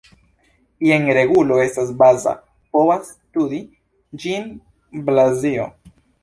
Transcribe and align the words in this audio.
Jen 0.85 1.03
regulo 1.17 1.59
estas 1.65 1.91
baza, 1.99 2.33
povas 2.77 3.11
studi 3.13 3.61
ĝin 4.25 4.49
Blazio. 5.11 5.69